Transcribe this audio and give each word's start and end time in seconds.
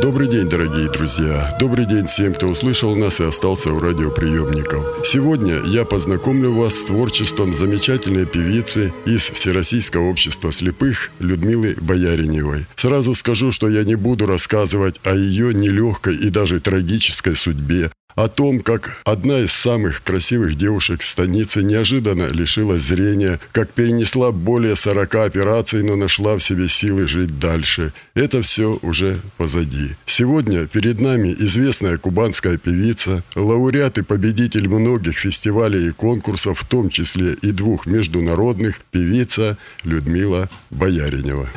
Добрый 0.00 0.28
день, 0.28 0.48
дорогие 0.48 0.88
друзья. 0.88 1.50
Добрый 1.58 1.84
день 1.84 2.06
всем, 2.06 2.32
кто 2.32 2.46
услышал 2.46 2.94
нас 2.94 3.20
и 3.20 3.24
остался 3.24 3.72
у 3.72 3.80
радиоприемников. 3.80 5.04
Сегодня 5.04 5.60
я 5.64 5.84
познакомлю 5.84 6.52
вас 6.54 6.76
с 6.76 6.84
творчеством 6.84 7.52
замечательной 7.52 8.24
певицы 8.24 8.92
из 9.06 9.28
Всероссийского 9.28 10.08
общества 10.08 10.52
слепых 10.52 11.10
Людмилы 11.18 11.76
Бояриневой. 11.80 12.66
Сразу 12.76 13.12
скажу, 13.14 13.50
что 13.50 13.68
я 13.68 13.82
не 13.82 13.96
буду 13.96 14.26
рассказывать 14.26 15.00
о 15.02 15.16
ее 15.16 15.52
нелегкой 15.52 16.14
и 16.14 16.30
даже 16.30 16.60
трагической 16.60 17.34
судьбе, 17.34 17.90
о 18.18 18.28
том, 18.28 18.60
как 18.60 19.00
одна 19.04 19.38
из 19.38 19.52
самых 19.52 20.02
красивых 20.02 20.56
девушек 20.56 21.02
станицы 21.02 21.62
неожиданно 21.62 22.24
лишилась 22.24 22.82
зрения, 22.82 23.38
как 23.52 23.70
перенесла 23.70 24.32
более 24.32 24.74
40 24.74 25.14
операций, 25.14 25.84
но 25.84 25.94
нашла 25.94 26.34
в 26.36 26.40
себе 26.40 26.68
силы 26.68 27.06
жить 27.06 27.38
дальше. 27.38 27.92
Это 28.14 28.42
все 28.42 28.78
уже 28.82 29.20
позади. 29.36 29.94
Сегодня 30.04 30.66
перед 30.66 31.00
нами 31.00 31.32
известная 31.38 31.96
кубанская 31.96 32.58
певица, 32.58 33.22
лауреат 33.36 33.98
и 33.98 34.02
победитель 34.02 34.68
многих 34.68 35.16
фестивалей 35.16 35.88
и 35.88 35.92
конкурсов, 35.92 36.58
в 36.58 36.64
том 36.64 36.88
числе 36.88 37.34
и 37.34 37.52
двух 37.52 37.86
международных, 37.86 38.80
певица 38.90 39.56
Людмила 39.84 40.50
Бояринева. 40.70 41.48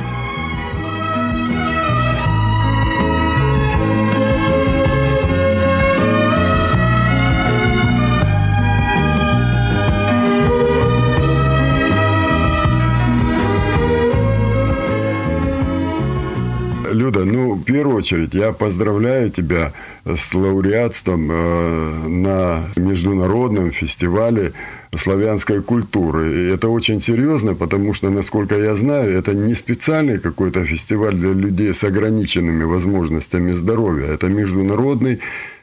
Люда, 17.12 17.26
ну, 17.26 17.56
в 17.56 17.64
первую 17.64 17.98
очередь, 17.98 18.34
я 18.34 18.54
поздравляю 18.54 19.30
тебя 19.30 19.74
с 20.06 20.34
лауреатством 20.34 21.30
э, 21.30 22.08
на 22.08 22.64
международном 22.78 23.72
фестивале 23.72 24.54
славянской 24.96 25.62
культуры. 25.62 26.32
И 26.32 26.48
это 26.54 26.70
очень 26.70 27.02
серьезно, 27.02 27.54
потому 27.54 27.94
что, 27.94 28.10
насколько 28.10 28.58
я 28.58 28.76
знаю, 28.76 29.12
это 29.12 29.34
не 29.34 29.56
специальный 29.56 30.20
какой-то 30.20 30.64
фестиваль 30.64 31.16
для 31.16 31.34
людей 31.34 31.74
с 31.74 31.84
ограниченными 31.84 32.64
возможностями 32.64 33.52
здоровья. 33.52 34.06
Это 34.06 34.28
международный 34.28 35.20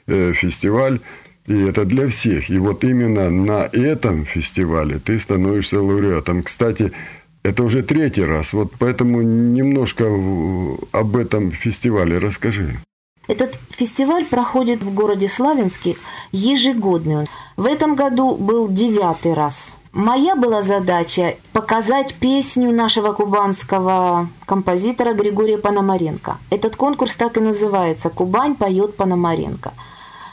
э, 0.06 0.32
фестиваль 0.34 1.00
и 1.46 1.62
это 1.62 1.86
для 1.86 2.08
всех. 2.08 2.50
И 2.50 2.58
вот 2.58 2.84
именно 2.84 3.30
на 3.30 3.64
этом 3.72 4.26
фестивале 4.26 4.98
ты 4.98 5.18
становишься 5.18 5.80
лауреатом. 5.80 6.42
Кстати, 6.42 6.92
это 7.42 7.62
уже 7.62 7.82
третий 7.82 8.24
раз, 8.24 8.52
вот 8.52 8.72
поэтому 8.78 9.22
немножко 9.22 10.04
об 10.92 11.16
этом 11.16 11.50
фестивале 11.50 12.18
расскажи. 12.18 12.78
Этот 13.26 13.58
фестиваль 13.70 14.24
проходит 14.24 14.82
в 14.82 14.94
городе 14.94 15.28
Славянске 15.28 15.96
ежегодный. 16.32 17.28
В 17.56 17.66
этом 17.66 17.94
году 17.94 18.34
был 18.36 18.68
девятый 18.68 19.34
раз. 19.34 19.76
Моя 19.92 20.36
была 20.36 20.62
задача 20.62 21.36
показать 21.52 22.14
песню 22.14 22.72
нашего 22.72 23.12
кубанского 23.12 24.28
композитора 24.46 25.12
Григория 25.12 25.58
Пономаренко. 25.58 26.38
Этот 26.50 26.76
конкурс 26.76 27.16
так 27.16 27.36
и 27.36 27.40
называется 27.40 28.08
«Кубань 28.08 28.54
поет 28.54 28.96
Пономаренко». 28.96 29.72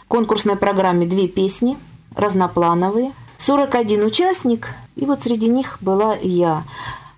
В 0.06 0.08
конкурсной 0.08 0.56
программе 0.56 1.06
две 1.06 1.28
песни, 1.28 1.78
разноплановые, 2.16 3.12
41 3.38 4.06
участник, 4.06 4.70
и 4.96 5.06
вот 5.06 5.24
среди 5.24 5.48
них 5.48 5.78
была 5.82 6.16
я. 6.22 6.64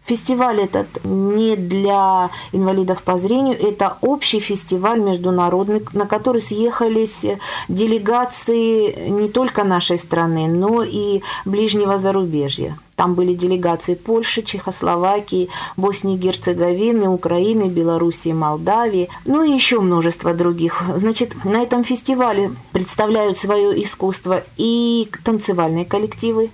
Фестиваль 0.07 0.61
этот 0.61 0.87
не 1.03 1.57
для 1.57 2.29
инвалидов 2.53 3.03
по 3.03 3.17
зрению, 3.17 3.59
это 3.59 3.97
общий 3.99 4.39
фестиваль 4.39 5.01
международный, 5.01 5.83
на 5.91 6.05
который 6.07 6.39
съехались 6.39 7.25
делегации 7.67 9.09
не 9.09 9.27
только 9.27 9.65
нашей 9.65 9.97
страны, 9.97 10.47
но 10.47 10.81
и 10.83 11.21
ближнего 11.43 11.97
зарубежья. 11.97 12.77
Там 12.95 13.13
были 13.13 13.35
делегации 13.35 13.93
Польши, 13.93 14.41
Чехословакии, 14.41 15.49
Боснии 15.75 16.15
и 16.15 16.17
Герцеговины, 16.17 17.09
Украины, 17.09 17.69
Белоруссии, 17.69 18.31
Молдавии, 18.31 19.09
ну 19.25 19.43
и 19.43 19.51
еще 19.51 19.79
множество 19.81 20.33
других. 20.33 20.81
Значит, 20.95 21.45
на 21.45 21.61
этом 21.61 21.83
фестивале 21.83 22.51
представляют 22.71 23.37
свое 23.37 23.83
искусство 23.83 24.41
и 24.55 25.09
танцевальные 25.23 25.85
коллективы, 25.85 26.49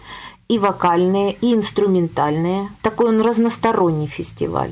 и 0.48 0.60
вокальные, 0.60 1.34
и 1.34 1.54
инструментальные. 1.54 2.70
Такой 2.82 3.10
он 3.10 3.22
разносторонний 3.22 4.08
фестиваль. 4.08 4.72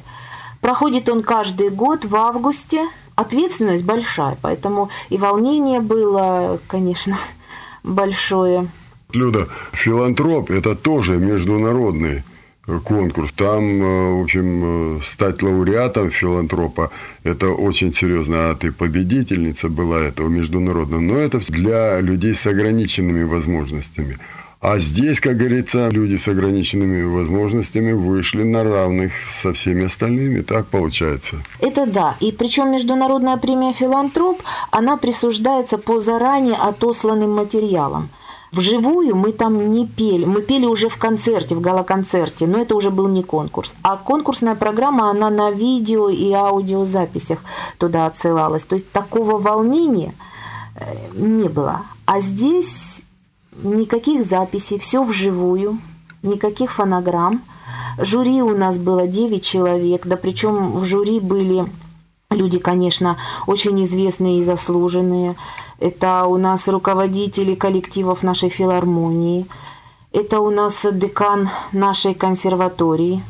Проходит 0.60 1.10
он 1.10 1.24
каждый 1.24 1.70
год 1.70 2.06
в 2.06 2.16
августе. 2.16 2.88
Ответственность 3.16 3.84
большая, 3.84 4.38
поэтому 4.42 4.90
и 5.10 5.18
волнение 5.18 5.80
было, 5.80 6.60
конечно, 6.68 7.18
большое. 7.84 8.68
Люда, 9.14 9.50
филантроп– 9.74 10.50
это 10.52 10.76
тоже 10.76 11.18
международный 11.18 12.24
конкурс. 12.80 13.32
Там, 13.34 13.82
э, 13.82 14.14
в 14.14 14.22
общем, 14.22 14.98
э, 14.98 15.00
стать 15.04 15.42
лауреатом 15.42 16.10
филантропа– 16.12 16.92
это 17.24 17.50
очень 17.50 17.94
серьезно. 17.94 18.52
А 18.52 18.56
ты 18.56 18.72
победительница 18.72 19.68
была 19.70 20.00
этого 20.00 20.30
международного. 20.30 21.02
Но 21.02 21.18
это 21.18 21.40
для 21.52 22.00
людей 22.00 22.36
с 22.36 22.46
ограниченными 22.46 23.24
возможностями. 23.24 24.18
А 24.62 24.78
здесь, 24.78 25.20
как 25.20 25.38
говорится, 25.38 25.90
люди 25.90 26.18
с 26.18 26.28
ограниченными 26.28 27.02
возможностями 27.02 27.94
вышли 27.94 28.44
на 28.44 28.64
равных 28.64 29.12
со 29.42 29.54
всеми 29.54 29.86
остальными. 29.86 30.42
Так 30.42 30.68
получается. 30.68 31.38
Это 31.60 31.88
да. 31.88 32.16
И 32.20 32.32
причем 32.32 32.72
международная 32.72 33.38
премия 33.38 33.74
«Филантроп», 33.74 34.44
она 34.70 34.98
присуждается 34.98 35.80
по 35.80 36.00
заранее 36.00 36.58
отосланным 36.58 37.32
материалам. 37.32 38.10
Вживую 38.52 39.16
мы 39.16 39.32
там 39.32 39.72
не 39.72 39.88
пели. 39.88 40.26
Мы 40.26 40.44
пели 40.44 40.68
уже 40.68 40.90
в 40.90 40.98
концерте, 40.98 41.56
в 41.56 41.62
галоконцерте, 41.62 42.46
но 42.46 42.62
это 42.62 42.76
уже 42.76 42.92
был 42.92 43.08
не 43.08 43.24
конкурс. 43.24 43.74
А 43.82 43.98
конкурсная 43.98 44.54
программа, 44.54 45.10
она 45.10 45.32
на 45.32 45.50
видео 45.50 46.10
и 46.10 46.32
аудиозаписях 46.34 47.40
туда 47.80 48.06
отсылалась. 48.06 48.64
То 48.64 48.76
есть 48.76 48.92
такого 48.92 49.40
волнения 49.40 50.14
э, 50.76 50.84
не 51.16 51.50
было. 51.50 51.82
А 52.06 52.20
здесь 52.20 53.02
никаких 53.64 54.26
записей, 54.26 54.80
все 54.80 55.04
вживую, 55.04 55.78
никаких 56.24 56.72
фонограмм. 56.72 57.42
Жюри 57.98 58.42
у 58.42 58.56
нас 58.58 58.78
было 58.78 59.08
9 59.08 59.44
человек, 59.44 60.06
да 60.06 60.16
причем 60.16 60.78
в 60.78 60.86
жюри 60.86 61.20
были 61.20 61.66
люди, 62.30 62.60
конечно, 62.60 63.18
очень 63.48 63.84
известные 63.84 64.40
и 64.40 64.44
заслуженные. 64.44 65.36
Это 65.80 66.26
у 66.26 66.38
нас 66.38 66.68
руководители 66.68 67.56
коллективов 67.56 68.24
нашей 68.24 68.50
филармонии, 68.50 69.48
это 70.14 70.40
у 70.40 70.50
нас 70.50 70.86
декан 70.92 71.50
нашей 71.72 72.14
консерватории. 72.14 73.24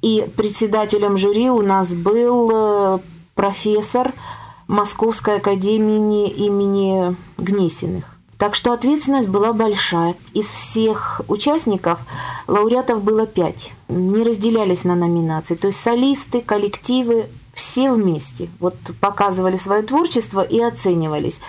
И 0.00 0.26
председателем 0.36 1.16
жюри 1.16 1.48
у 1.50 1.62
нас 1.62 1.94
был 1.94 2.50
э, 2.52 2.98
профессор 3.34 4.12
Московской 4.66 5.36
академии 5.36 6.28
имени 6.28 7.14
Гнесиных. 7.38 8.11
Так 8.38 8.54
что 8.54 8.72
ответственность 8.72 9.28
была 9.28 9.52
большая. 9.52 10.16
Из 10.34 10.46
всех 10.46 11.20
участников 11.28 12.00
лауреатов 12.48 13.02
было 13.02 13.26
пять. 13.26 13.72
Не 13.88 14.24
разделялись 14.24 14.84
на 14.84 14.94
номинации. 14.94 15.54
То 15.54 15.68
есть 15.68 15.80
солисты, 15.80 16.40
коллективы, 16.40 17.26
все 17.54 17.92
вместе. 17.92 18.48
Вот 18.58 18.74
показывали 19.00 19.56
свое 19.56 19.82
творчество 19.82 20.40
и 20.40 20.60
оценивались. 20.60 21.40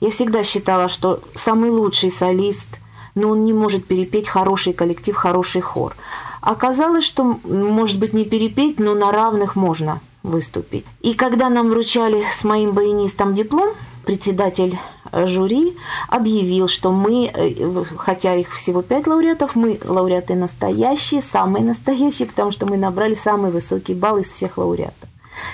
Я 0.00 0.10
всегда 0.10 0.42
считала, 0.42 0.88
что 0.88 1.20
самый 1.34 1.70
лучший 1.70 2.10
солист, 2.10 2.68
но 3.14 3.30
он 3.30 3.44
не 3.44 3.52
может 3.52 3.86
перепеть 3.86 4.28
хороший 4.28 4.72
коллектив, 4.72 5.14
хороший 5.14 5.60
хор. 5.60 5.94
Оказалось, 6.40 7.04
что, 7.04 7.38
может 7.44 7.98
быть, 7.98 8.12
не 8.12 8.24
перепеть, 8.24 8.80
но 8.80 8.94
на 8.94 9.12
равных 9.12 9.54
можно 9.54 10.00
выступить. 10.22 10.84
И 11.00 11.14
когда 11.14 11.48
нам 11.48 11.70
вручали 11.70 12.24
с 12.28 12.42
моим 12.42 12.72
баянистом 12.72 13.34
диплом, 13.34 13.70
председатель 14.04 14.78
жюри 15.12 15.76
объявил, 16.08 16.68
что 16.68 16.90
мы, 16.90 17.30
э, 17.32 17.84
хотя 17.96 18.34
их 18.34 18.54
всего 18.54 18.82
пять 18.82 19.06
лауреатов, 19.06 19.54
мы 19.54 19.78
лауреаты 19.84 20.34
настоящие, 20.34 21.20
самые 21.20 21.64
настоящие, 21.64 22.26
потому 22.28 22.52
что 22.52 22.66
мы 22.66 22.76
набрали 22.76 23.14
самый 23.14 23.50
высокий 23.50 23.94
балл 23.94 24.18
из 24.18 24.30
всех 24.30 24.58
лауреатов. 24.58 25.08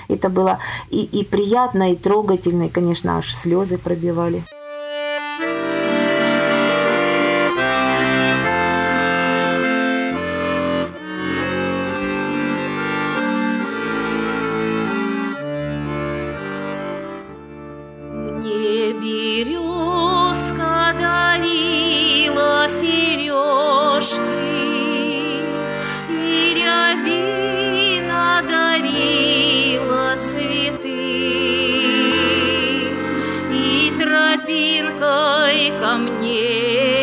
Это 0.07 0.29
было 0.29 0.59
и, 0.89 1.03
и 1.03 1.23
приятно, 1.23 1.91
и 1.91 1.95
трогательно, 1.95 2.63
и, 2.63 2.69
конечно, 2.69 3.17
аж 3.17 3.33
слезы 3.33 3.77
пробивали. 3.77 4.43
тропинкой 34.49 35.71
ко 35.79 35.97
мне. 35.97 36.98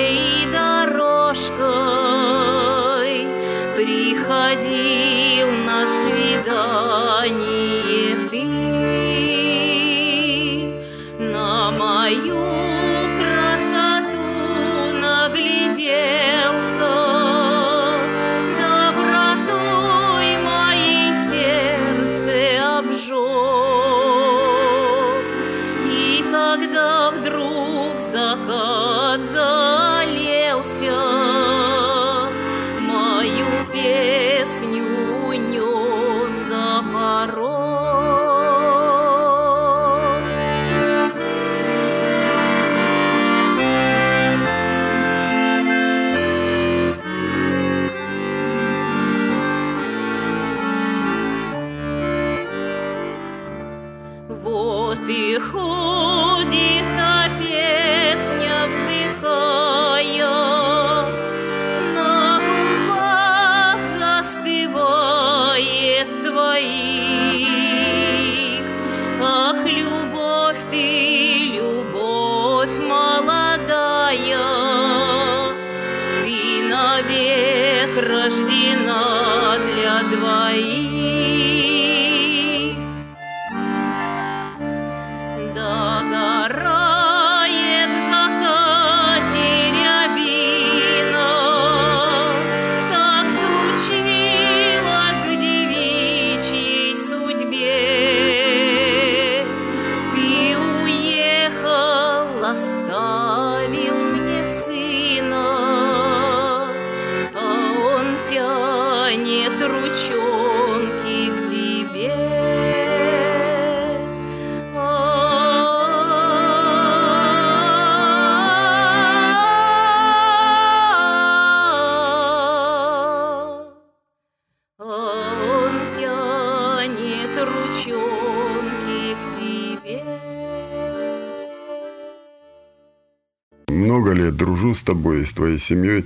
Дружу 134.37 134.75
с 134.75 134.81
тобой 134.81 135.27
с 135.27 135.31
твоей 135.31 135.59
семьей. 135.59 136.05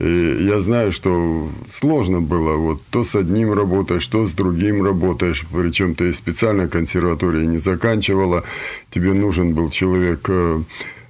И 0.00 0.46
я 0.48 0.62
знаю, 0.62 0.92
что 0.92 1.48
сложно 1.78 2.22
было. 2.22 2.56
Вот 2.56 2.80
то 2.90 3.04
с 3.04 3.14
одним 3.14 3.52
работаешь, 3.52 4.06
то 4.06 4.26
с 4.26 4.32
другим 4.32 4.82
работаешь. 4.82 5.44
Причем 5.52 5.94
ты 5.94 6.14
специально 6.14 6.68
консерватории 6.68 7.44
не 7.44 7.58
заканчивала. 7.58 8.44
Тебе 8.90 9.12
нужен 9.12 9.52
был 9.52 9.68
человек 9.68 10.24
э, 10.28 10.62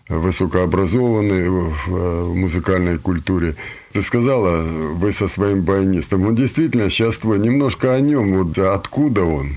высокообразованный 0.09 1.47
э, 1.47 1.71
в 1.87 2.35
музыкальной 2.35 2.99
культуре. 2.99 3.55
Ты 3.93 4.03
сказала, 4.03 4.65
вы 4.65 5.13
со 5.13 5.29
своим 5.29 5.63
баянистом. 5.63 6.27
Он 6.27 6.35
действительно 6.35 6.91
сейчас 6.91 7.17
твой. 7.19 7.39
Немножко 7.39 7.95
о 7.95 8.01
нем. 8.01 8.43
Вот 8.43 8.59
откуда 8.59 9.23
он? 9.23 9.51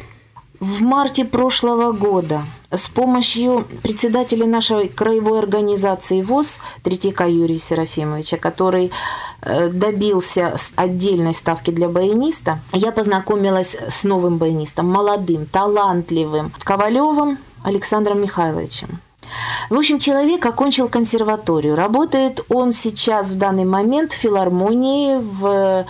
В 0.60 0.80
марте 0.81 1.25
прошлого 1.25 1.92
года 1.92 2.44
с 2.75 2.89
помощью 2.89 3.65
председателя 3.81 4.45
нашей 4.45 4.87
краевой 4.87 5.39
организации 5.39 6.21
ВОЗ 6.21 6.59
Третьяка 6.83 7.25
Юрия 7.25 7.57
Серафимовича, 7.59 8.37
который 8.37 8.91
э, 9.41 9.69
добился 9.69 10.55
отдельной 10.75 11.33
ставки 11.33 11.71
для 11.71 11.87
баяниста, 11.87 12.59
я 12.71 12.91
познакомилась 12.91 13.75
с 13.75 14.03
новым 14.03 14.37
баянистом, 14.37 14.89
молодым, 14.89 15.45
талантливым, 15.45 16.51
Ковалевым 16.63 17.38
Александром 17.63 18.21
Михайловичем. 18.21 19.00
В 19.69 19.77
общем, 19.77 20.00
человек 20.00 20.45
окончил 20.45 20.89
консерваторию. 20.89 21.75
Работает 21.75 22.41
он 22.50 22.74
сейчас 22.74 23.29
в 23.29 23.38
данный 23.38 23.65
момент 23.65 24.12
в 24.12 24.15
филармонии 24.15 25.17
в 25.17 25.86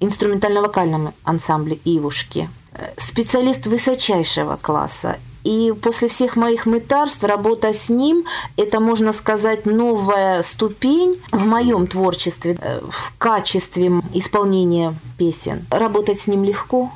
инструментально-вокальном 0.00 1.12
ансамбле 1.24 1.78
«Ивушки». 1.84 2.48
Э, 2.74 2.86
Специалист 2.96 3.66
высочайшего 3.66 4.56
класса. 4.60 5.16
И 5.44 5.72
после 5.82 6.08
всех 6.08 6.36
моих 6.36 6.66
мытарств 6.66 7.24
работа 7.24 7.72
с 7.72 7.88
ним– 7.88 8.24
это, 8.56 8.78
можно 8.78 9.12
сказать, 9.12 9.66
новая 9.66 10.42
ступень 10.42 11.20
в 11.32 11.44
моем 11.46 11.86
творчестве, 11.86 12.56
э, 12.60 12.80
в 12.88 13.12
качестве 13.18 13.90
исполнения 14.14 14.94
песен. 15.18 15.66
Работать 15.70 16.20
с 16.20 16.26
ним 16.28 16.44
легко. 16.44 16.92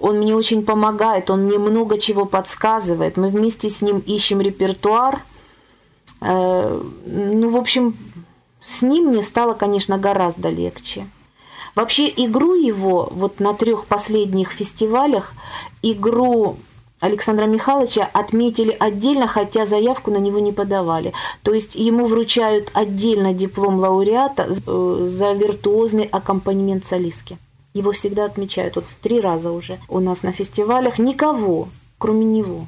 Он 0.00 0.18
мне 0.18 0.34
очень 0.34 0.64
помогает, 0.64 1.30
он 1.30 1.44
мне 1.46 1.58
много 1.58 1.98
чего 1.98 2.26
подсказывает. 2.26 3.16
Мы 3.16 3.28
вместе 3.28 3.68
с 3.68 3.82
ним 3.82 3.98
ищем 3.98 4.40
репертуар. 4.40 5.20
Э, 6.20 6.80
Ну, 7.06 7.48
в 7.48 7.56
общем, 7.56 7.96
с 8.62 8.82
ним 8.82 9.06
мне 9.06 9.22
стало, 9.22 9.54
конечно, 9.54 9.98
гораздо 9.98 10.48
легче. 10.48 11.06
Вообще 11.74 12.08
игру 12.08 12.54
его 12.54 13.08
вот 13.12 13.40
на 13.40 13.54
трех 13.54 13.86
последних 13.86 14.50
фестивалях, 14.50 15.32
игру 15.82 16.56
Александра 17.00 17.46
Михайловича 17.46 18.08
отметили 18.12 18.76
отдельно, 18.78 19.26
хотя 19.26 19.64
заявку 19.66 20.10
на 20.10 20.18
него 20.18 20.38
не 20.38 20.52
подавали. 20.52 21.12
То 21.42 21.52
есть 21.52 21.74
ему 21.74 22.04
вручают 22.04 22.70
отдельно 22.74 23.32
диплом 23.32 23.80
лауреата 23.80 24.46
э, 24.48 25.08
за 25.10 25.32
виртуозный 25.32 26.04
аккомпанемент 26.04 26.84
солистки. 26.84 27.38
Его 27.72 27.92
всегда 27.92 28.26
отмечают. 28.26 28.76
Вот 28.76 28.84
три 29.00 29.20
раза 29.20 29.50
уже 29.50 29.78
у 29.88 30.00
нас 30.00 30.22
на 30.22 30.32
фестивалях. 30.32 30.98
Никого, 30.98 31.68
кроме 31.98 32.24
него. 32.24 32.66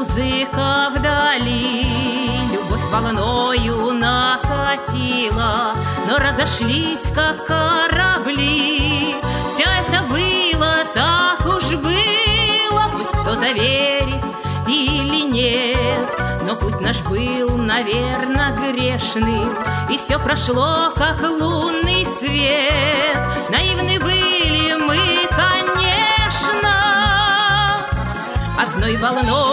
Музыка 0.00 0.90
вдали, 0.96 1.84
Любовь 2.50 2.80
волною 2.90 3.92
накатила, 3.92 5.74
Но 6.08 6.16
разошлись, 6.16 7.12
как 7.14 7.44
корабли. 7.44 9.14
Все 9.46 9.64
это 9.64 10.02
было, 10.08 10.84
так 10.94 11.44
уж 11.44 11.74
было, 11.76 12.90
Пусть 12.92 13.12
кто-то 13.12 13.52
верит 13.52 14.24
или 14.66 15.20
нет, 15.30 16.08
Но 16.46 16.56
путь 16.56 16.80
наш 16.80 17.02
был, 17.02 17.58
наверно, 17.58 18.56
грешным, 18.56 19.54
И 19.90 19.98
все 19.98 20.18
прошло, 20.18 20.92
как 20.96 21.20
лунный 21.20 22.06
свет. 22.06 23.20
Наивны 23.50 23.98
были 23.98 24.72
мы, 24.82 25.28
конечно, 25.28 26.72
Одной 28.58 28.96
волною 28.96 29.49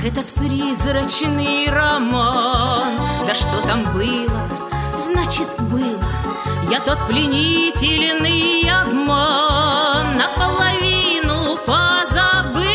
Ах, 0.00 0.06
этот 0.06 0.26
призрачный 0.32 1.68
роман. 1.70 2.92
Да 3.26 3.34
что 3.34 3.60
там 3.66 3.84
было, 3.92 4.48
значит 4.98 5.48
было. 5.70 6.04
Я 6.70 6.80
тот 6.80 6.98
пленительный 7.06 8.70
обман. 8.70 10.16
Наполовину 10.16 11.58
позабыла 11.66 12.66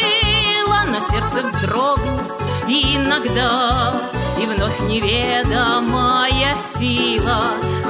Но 0.88 1.00
сердце 1.00 1.41
вздрогнет 1.48 2.32
иногда. 2.67 3.94
И 4.39 4.46
вновь 4.46 4.79
неведомая 4.82 6.55
сила 6.58 7.41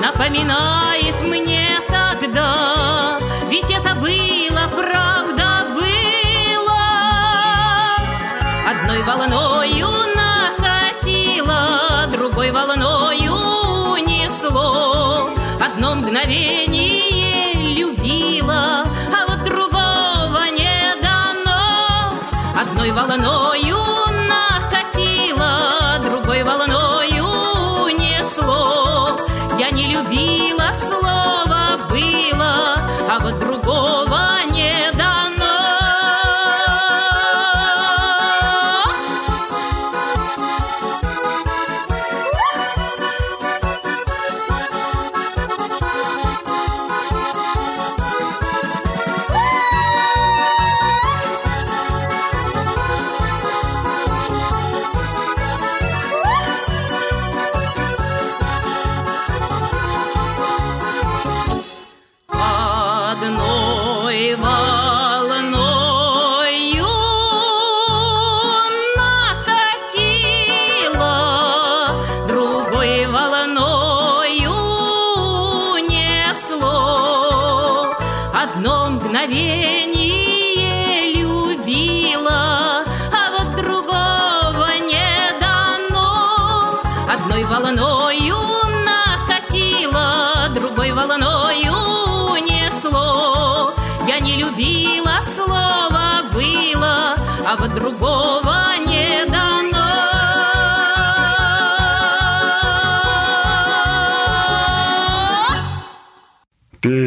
Напоминает 0.01 1.21
мне 1.27 1.67
тогда. 1.89 3.19
Ведь 3.49 3.69
это 3.71 3.95
было, 3.95 4.69
правда 4.71 5.14
волною 9.05 9.87
накатило 10.15 12.07
Другой 12.11 12.51
волною 12.51 13.35
унесло. 13.91 15.29
Одно 15.59 15.95
мгновение 15.95 16.84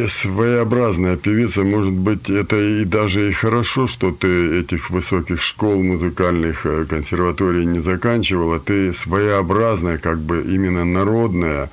своеобразная 0.08 1.16
певица, 1.16 1.62
может 1.62 1.92
быть, 1.92 2.28
это 2.28 2.56
и 2.56 2.84
даже 2.84 3.28
и 3.28 3.32
хорошо, 3.32 3.86
что 3.86 4.12
ты 4.12 4.60
этих 4.60 4.90
высоких 4.90 5.42
школ 5.42 5.82
музыкальных 5.82 6.66
э, 6.66 6.84
консерваторий 6.84 7.64
не 7.64 7.80
заканчивала. 7.80 8.58
Ты 8.58 8.92
своеобразная, 8.92 9.98
как 9.98 10.18
бы 10.18 10.42
именно 10.42 10.84
народная. 10.84 11.70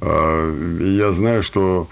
А, 0.00 0.78
и 0.80 0.96
Я 0.96 1.12
знаю, 1.12 1.42
что 1.42 1.88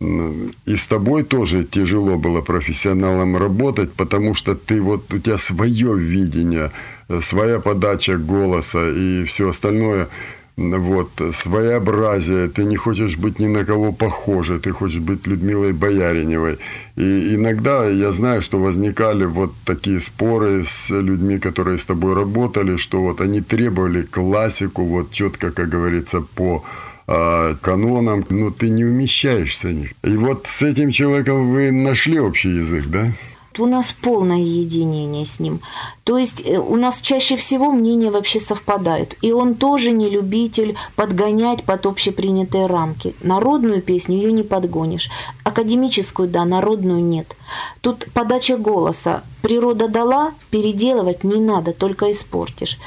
и 0.00 0.76
с 0.76 0.86
тобой 0.86 1.22
тоже 1.22 1.64
тяжело 1.64 2.16
было 2.16 2.40
профессионалом 2.40 3.36
работать, 3.36 3.92
потому 3.92 4.34
что 4.34 4.54
ты 4.54 4.80
вот 4.80 5.12
у 5.14 5.18
тебя 5.18 5.38
свое 5.38 5.96
видение, 5.96 6.72
э, 7.08 7.20
своя 7.22 7.60
подача 7.60 8.16
голоса 8.16 8.90
и 8.90 9.24
все 9.24 9.50
остальное 9.50 10.08
вот, 10.56 11.10
своеобразие, 11.42 12.48
ты 12.48 12.64
не 12.64 12.76
хочешь 12.76 13.16
быть 13.16 13.40
ни 13.40 13.46
на 13.46 13.64
кого 13.64 13.92
похожей, 13.92 14.60
ты 14.60 14.70
хочешь 14.70 15.00
быть 15.00 15.26
Людмилой 15.26 15.72
Бояриневой. 15.72 16.58
И 16.96 17.34
иногда 17.34 17.88
я 17.88 18.12
знаю, 18.12 18.40
что 18.40 18.58
возникали 18.58 19.24
вот 19.24 19.52
такие 19.64 20.00
споры 20.00 20.64
с 20.64 20.90
людьми, 20.90 21.38
которые 21.38 21.78
с 21.78 21.84
тобой 21.84 22.14
работали, 22.14 22.76
что 22.76 23.02
вот 23.02 23.20
они 23.20 23.40
требовали 23.40 24.02
классику, 24.02 24.84
вот 24.84 25.10
четко, 25.10 25.50
как 25.50 25.68
говорится, 25.68 26.20
по 26.20 26.64
а, 27.06 27.56
канонам, 27.60 28.24
но 28.30 28.50
ты 28.50 28.70
не 28.70 28.84
умещаешься 28.84 29.68
в 29.68 29.72
них. 29.72 29.92
И 30.04 30.16
вот 30.16 30.46
с 30.48 30.62
этим 30.62 30.90
человеком 30.90 31.50
вы 31.50 31.70
нашли 31.72 32.20
общий 32.20 32.50
язык, 32.50 32.86
да? 32.86 33.12
У 33.58 33.66
нас 33.66 33.92
полное 33.92 34.38
единение 34.38 35.26
с 35.26 35.38
ним. 35.38 35.60
То 36.04 36.18
есть 36.18 36.42
э, 36.44 36.58
у 36.58 36.76
нас 36.76 37.00
чаще 37.00 37.36
всего 37.36 37.70
мнения 37.70 38.10
вообще 38.10 38.40
совпадают. 38.40 39.16
И 39.22 39.32
он 39.32 39.54
тоже 39.54 39.90
не 39.90 40.10
любитель 40.10 40.76
подгонять 40.96 41.64
под 41.64 41.86
общепринятые 41.86 42.66
рамки. 42.66 43.14
Народную 43.22 43.82
песню 43.82 44.16
ее 44.16 44.32
не 44.32 44.42
подгонишь. 44.42 45.08
Академическую, 45.44 46.28
да, 46.28 46.44
народную 46.44 47.02
нет. 47.02 47.36
Тут 47.80 48.08
подача 48.12 48.56
голоса. 48.56 49.22
Природа 49.42 49.88
дала, 49.88 50.32
переделывать 50.50 51.22
не 51.24 51.40
надо, 51.40 51.72
только 51.72 52.10
испортишь. 52.10 52.78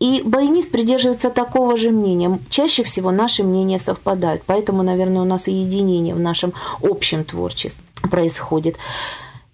И 0.00 0.22
баянист 0.24 0.70
придерживается 0.70 1.30
такого 1.30 1.76
же 1.76 1.90
мнения. 1.90 2.38
Чаще 2.50 2.82
всего 2.82 3.10
наши 3.10 3.42
мнения 3.42 3.78
совпадают. 3.78 4.42
Поэтому, 4.46 4.82
наверное, 4.82 5.22
у 5.22 5.24
нас 5.24 5.48
и 5.48 5.52
единение 5.52 6.14
в 6.14 6.20
нашем 6.20 6.52
общем 6.82 7.24
творчестве 7.24 7.82
происходит. 8.10 8.76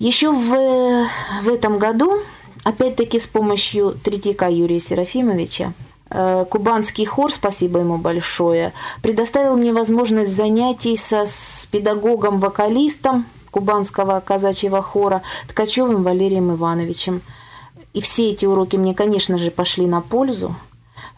Еще 0.00 0.30
в, 0.32 1.08
в 1.42 1.48
этом 1.48 1.76
году, 1.76 2.20
опять-таки 2.64 3.18
с 3.18 3.26
помощью 3.26 3.90
третьяка 4.02 4.48
Юрия 4.48 4.80
Серафимовича, 4.80 5.74
э, 6.08 6.46
кубанский 6.48 7.04
хор, 7.04 7.30
спасибо 7.30 7.80
ему 7.80 7.98
большое, 7.98 8.72
предоставил 9.02 9.58
мне 9.58 9.74
возможность 9.74 10.34
занятий 10.34 10.96
со, 10.96 11.26
с 11.26 11.68
педагогом-вокалистом 11.70 13.26
кубанского 13.50 14.20
казачьего 14.20 14.80
хора 14.80 15.20
Ткачевым 15.48 16.02
Валерием 16.02 16.50
Ивановичем. 16.50 17.20
И 17.92 18.00
все 18.00 18.30
эти 18.30 18.46
уроки 18.46 18.76
мне, 18.76 18.94
конечно 18.94 19.36
же, 19.36 19.50
пошли 19.50 19.84
на 19.84 20.00
пользу. 20.00 20.54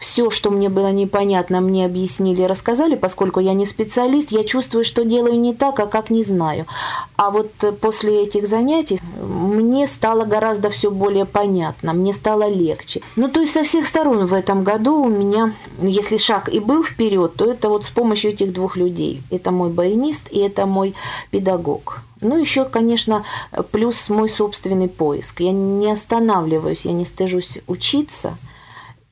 Все, 0.03 0.31
что 0.31 0.51
мне 0.51 0.69
было 0.69 0.91
непонятно, 0.91 1.61
мне 1.61 1.87
объяснили 1.87 2.43
рассказали, 2.43 2.97
поскольку 2.97 3.39
я 3.39 3.53
не 3.53 3.65
специалист, 3.65 4.33
я 4.33 4.43
чувствую, 4.43 4.83
что 4.83 5.05
делаю 5.05 5.39
не 5.39 5.55
так, 5.55 5.79
а 5.79 5.87
как 5.87 6.11
не 6.11 6.25
знаю. 6.25 6.67
А 7.15 7.31
вот 7.31 7.53
э, 7.63 7.71
после 7.71 8.25
этих 8.25 8.49
занятий 8.49 8.99
мне 9.23 9.87
стало 9.87 10.25
гораздо 10.25 10.71
все 10.71 10.91
более 10.91 11.25
понятно, 11.25 11.93
мне 11.93 12.13
стало 12.13 12.49
легче. 12.49 13.01
Ну, 13.15 13.29
то 13.29 13.39
есть 13.39 13.53
со 13.53 13.63
всех 13.63 13.87
сторон 13.87 14.27
в 14.27 14.35
этом 14.35 14.65
году 14.65 15.05
у 15.05 15.09
меня, 15.09 15.55
если 15.81 16.17
шаг 16.17 16.49
и 16.49 16.59
был 16.59 16.83
вперед, 16.83 17.35
то 17.37 17.49
это 17.49 17.69
вот 17.69 17.85
с 17.85 17.91
помощью 17.91 18.33
этих 18.33 18.53
двух 18.53 18.77
людей. 18.77 19.23
Это 19.31 19.53
мой 19.53 19.71
баянист 19.71 20.33
и 20.33 20.41
это 20.41 20.67
мой 20.67 20.95
педагог. 21.31 22.01
Ну, 22.21 22.37
еще, 22.37 22.65
конечно, 22.65 23.23
плюс 23.71 24.09
мой 24.09 24.29
собственный 24.29 24.89
поиск. 24.89 25.39
Я 25.39 25.53
не 25.53 25.93
останавливаюсь, 25.93 26.87
я 26.87 26.93
не 26.93 27.05
стыжусь 27.05 27.59
учиться– 27.69 28.37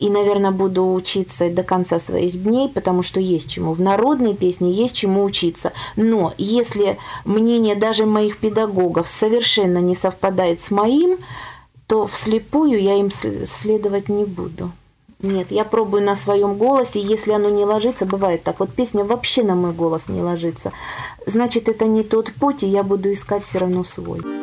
и, 0.01 0.09
наверное, 0.09 0.51
буду 0.51 0.93
учиться 0.93 1.51
до 1.51 1.63
конца 1.63 2.01
своих 2.01 2.43
дней, 2.43 2.69
потому 2.69 3.03
что 3.03 3.21
есть 3.21 3.51
чему. 3.51 3.75
В 3.75 3.81
народной 3.81 4.35
песне 4.35 4.73
есть 4.73 4.97
чему 4.97 5.23
учиться. 5.23 5.73
Но 5.95 6.33
если 6.39 6.99
мнение 7.27 7.77
даже 7.77 8.07
моих 8.07 8.39
педагогов 8.39 9.11
совершенно 9.11 9.79
не 9.79 9.95
совпадает 9.95 10.63
с 10.63 10.71
моим, 10.71 11.19
то 11.87 12.07
вслепую 12.07 12.83
я 12.83 12.95
им 12.95 13.11
следовать 13.13 14.09
не 14.09 14.25
буду. 14.25 14.73
Нет, 15.23 15.49
я 15.51 15.65
пробую 15.65 16.03
на 16.03 16.17
своем 16.17 16.55
голосе, 16.55 16.99
если 16.99 17.33
оно 17.33 17.51
не 17.51 17.67
ложится, 17.67 18.07
бывает 18.07 18.43
так, 18.43 18.59
вот 18.59 18.73
песня 18.73 19.05
вообще 19.05 19.43
на 19.43 19.55
мой 19.55 19.73
голос 19.73 20.09
не 20.09 20.23
ложится, 20.23 20.73
значит, 21.27 21.69
это 21.69 21.85
не 21.85 22.05
тот 22.05 22.33
путь, 22.33 22.63
и 22.63 22.67
я 22.67 22.83
буду 22.83 23.13
искать 23.13 23.45
все 23.45 23.59
равно 23.59 23.85
свой. 23.85 24.40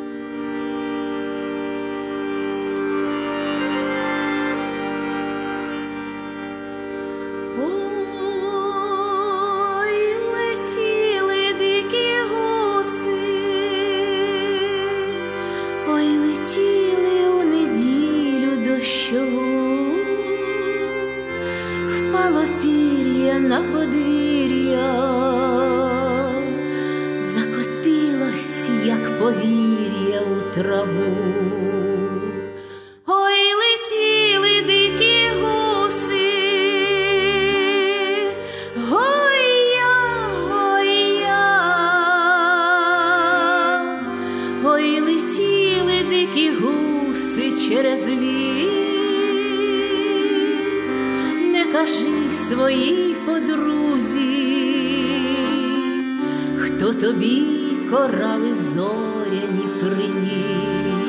Хто 56.77 56.93
тобі 56.93 57.43
корали 57.89 58.55
зоряні 58.55 59.67
приніс, 59.79 61.07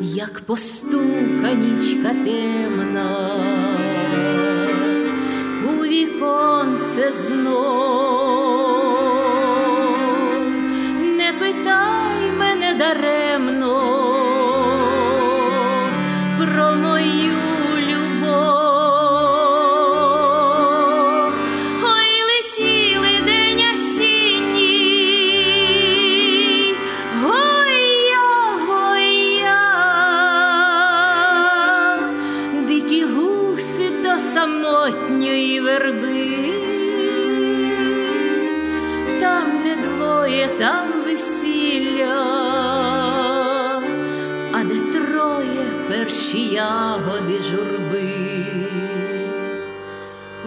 як 0.00 0.40
постука 0.40 1.52
нічка 1.52 2.14
темна, 2.24 3.30
у 5.64 5.84
віконце 5.84 7.12
знов, 7.12 8.17
перші 46.08 46.48
ягоди 46.48 47.38
журби. 47.38 48.10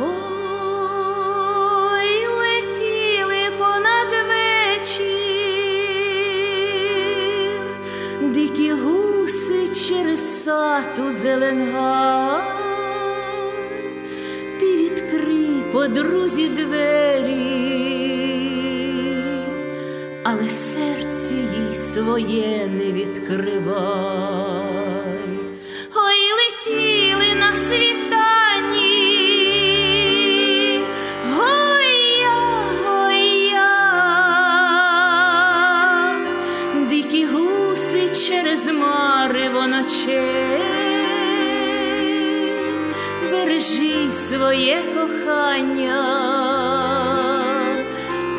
Ой, 0.01 0.27
летіли 2.27 3.41
понад 3.57 4.07
вечір, 4.31 5.03
дикі 8.21 8.71
гуси 8.71 9.67
через 9.67 10.43
сату 10.43 11.11
зеленга. 11.11 12.43
Ти 14.59 14.65
відкрий 14.77 15.63
подрузі 15.71 16.49
двері, 16.49 17.71
але 20.23 20.49
серце 20.49 21.35
їй 21.35 21.73
своє 21.73 22.67
не 22.77 22.91
відкривай. 22.91 24.10
Ночей, 39.81 40.61
бережи 43.31 44.11
своє 44.11 44.81
кохання, 44.93 46.03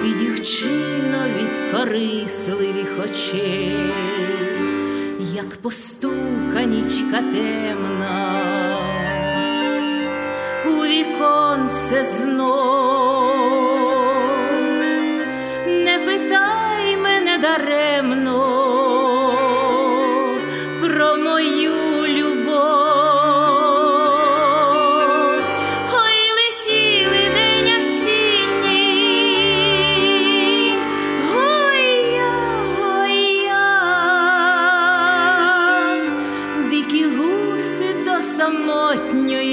ти 0.03 0.09
дівчино 0.09 1.25
від 1.39 1.73
корисливих 1.73 3.05
очей, 3.05 3.77
як 5.19 5.57
постуканічка 5.57 7.23
темна, 7.33 8.39
у 10.67 10.85
віконце 10.85 12.05
знов, 12.05 12.72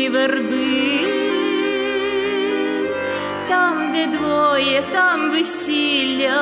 верби, 0.07 0.99
там, 3.47 3.91
де 3.91 4.07
двоє, 4.07 4.83
там 4.91 5.31
весілля, 5.31 6.41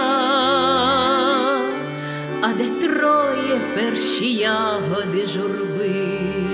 а 2.42 2.54
де 2.58 2.70
троє 2.70 3.62
перші 3.76 4.34
ягоди 4.34 5.26
журби. 5.26 6.47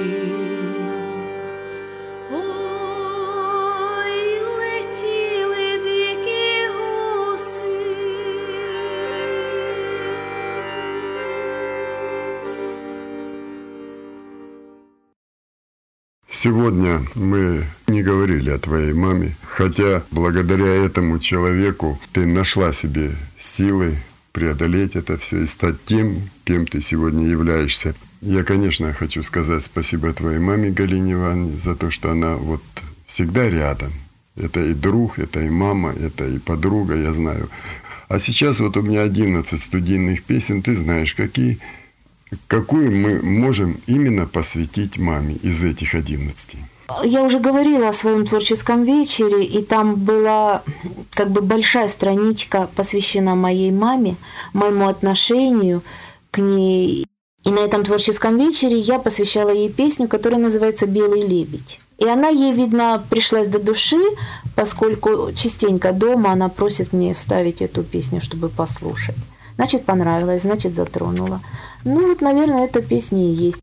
Сегодня 16.43 17.01
мы 17.15 17.63
не 17.87 18.03
говорили 18.03 18.49
о 18.49 18.59
твоей 18.59 18.91
маме, 18.91 19.33
хотя 19.43 20.03
благодаря 20.11 20.73
этому 20.73 21.19
человеку 21.19 21.97
ты 22.11 22.25
нашла 22.25 22.73
себе 22.73 23.11
силы 23.39 23.95
преодолеть 24.33 24.97
это 24.97 25.17
все 25.17 25.43
и 25.43 25.47
стать 25.47 25.85
тем, 25.85 26.17
кем 26.43 26.67
ты 26.67 26.81
сегодня 26.81 27.29
являешься. 27.29 27.95
Я, 28.19 28.43
конечно, 28.43 28.91
хочу 28.91 29.23
сказать 29.23 29.63
спасибо 29.63 30.11
твоей 30.11 30.39
маме 30.39 30.69
Галине 30.69 31.13
Ивановне 31.13 31.57
за 31.63 31.75
то, 31.75 31.89
что 31.89 32.11
она 32.11 32.35
вот 32.35 32.61
всегда 33.07 33.49
рядом. 33.49 33.93
Это 34.35 34.65
и 34.65 34.73
друг, 34.73 35.19
это 35.19 35.39
и 35.39 35.49
мама, 35.49 35.93
это 35.93 36.27
и 36.27 36.39
подруга, 36.39 36.97
я 36.97 37.13
знаю. 37.13 37.47
А 38.09 38.19
сейчас 38.19 38.59
вот 38.59 38.75
у 38.75 38.81
меня 38.81 39.03
11 39.03 39.61
студийных 39.61 40.23
песен, 40.23 40.61
ты 40.61 40.75
знаешь, 40.75 41.13
какие, 41.13 41.59
какую 42.47 42.91
мы 42.91 43.21
можем 43.21 43.77
именно 43.87 44.25
посвятить 44.25 44.97
маме 44.97 45.35
из 45.35 45.63
этих 45.63 45.95
11. 45.95 46.55
Я 47.03 47.23
уже 47.23 47.39
говорила 47.39 47.89
о 47.89 47.93
своем 47.93 48.25
творческом 48.25 48.83
вечере, 48.83 49.43
и 49.45 49.63
там 49.63 49.95
была 49.95 50.63
как 51.11 51.31
бы 51.31 51.41
большая 51.41 51.87
страничка, 51.87 52.69
посвящена 52.75 53.35
моей 53.35 53.71
маме, 53.71 54.15
моему 54.53 54.87
отношению 54.87 55.81
к 56.31 56.39
ней. 56.39 57.05
И 57.45 57.51
на 57.51 57.59
этом 57.59 57.83
творческом 57.83 58.37
вечере 58.37 58.77
я 58.79 58.99
посвящала 58.99 59.49
ей 59.49 59.69
песню, 59.69 60.07
которая 60.07 60.39
называется 60.39 60.85
«Белый 60.85 61.27
лебедь». 61.27 61.79
И 61.97 62.07
она 62.07 62.29
ей, 62.29 62.53
видно, 62.53 63.03
пришлась 63.09 63.47
до 63.47 63.59
души, 63.59 64.01
поскольку 64.55 65.31
частенько 65.33 65.93
дома 65.93 66.31
она 66.31 66.49
просит 66.49 66.93
мне 66.93 67.13
ставить 67.13 67.61
эту 67.61 67.83
песню, 67.83 68.21
чтобы 68.21 68.49
послушать. 68.49 69.15
Значит, 69.55 69.85
понравилось, 69.85 70.41
значит, 70.41 70.75
затронула. 70.75 71.41
Ну 71.85 72.07
вот, 72.07 72.21
наверное, 72.21 72.65
эта 72.65 72.81
песня 72.81 73.19
и 73.19 73.33
есть. 73.33 73.59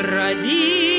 Ты 0.00 0.89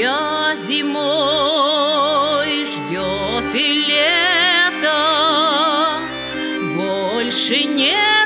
тебя 0.00 0.54
зимой, 0.56 2.48
ждет 2.64 3.54
и 3.54 3.72
лето, 3.86 4.98
больше 6.74 7.64
некого 7.64 8.19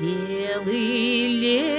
Белый 0.00 1.26
лебедь, 1.40 1.75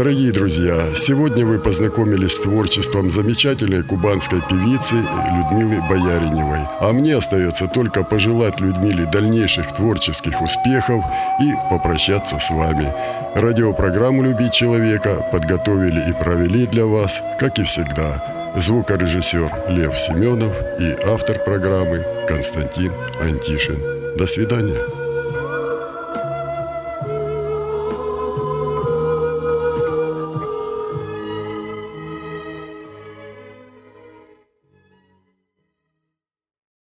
Дорогие 0.00 0.32
друзья, 0.32 0.82
сегодня 0.96 1.44
вы 1.44 1.58
познакомились 1.58 2.32
с 2.32 2.40
творчеством 2.40 3.10
замечательной 3.10 3.84
кубанской 3.84 4.40
певицы 4.48 4.94
Людмилы 4.94 5.82
Бояриневой. 5.90 6.60
А 6.80 6.90
мне 6.94 7.16
остается 7.16 7.66
только 7.66 8.02
пожелать 8.02 8.60
Людмиле 8.60 9.04
дальнейших 9.04 9.74
творческих 9.74 10.40
успехов 10.40 11.04
и 11.42 11.52
попрощаться 11.68 12.38
с 12.38 12.50
вами. 12.50 12.90
Радиопрограмму 13.34 14.22
«Любить 14.22 14.54
человека» 14.54 15.22
подготовили 15.30 16.00
и 16.08 16.14
провели 16.14 16.66
для 16.66 16.86
вас, 16.86 17.20
как 17.38 17.58
и 17.58 17.64
всегда, 17.64 18.24
звукорежиссер 18.56 19.52
Лев 19.68 19.98
Семенов 19.98 20.54
и 20.80 20.96
автор 21.04 21.40
программы 21.44 22.06
Константин 22.26 22.94
Антишин. 23.20 23.76
До 24.16 24.26
свидания. 24.26 24.99